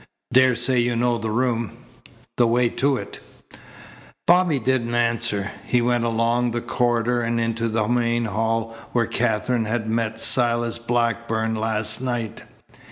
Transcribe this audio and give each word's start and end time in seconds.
"Daresay 0.33 0.79
you 0.79 0.95
know 0.95 1.19
the 1.19 1.29
room 1.29 1.77
the 2.37 2.47
way 2.47 2.69
to 2.69 2.97
it?" 2.97 3.19
Bobby 4.25 4.57
didn't 4.57 4.95
answer. 4.95 5.51
He 5.67 5.79
went 5.79 6.05
along 6.05 6.49
the 6.49 6.59
corridor 6.61 7.21
and 7.21 7.39
into 7.39 7.67
the 7.67 7.87
main 7.87 8.25
hall 8.25 8.75
where 8.93 9.05
Katherine 9.05 9.65
had 9.65 9.87
met 9.87 10.19
Silas 10.19 10.79
Blackburn 10.79 11.53
last 11.53 12.01
night. 12.01 12.43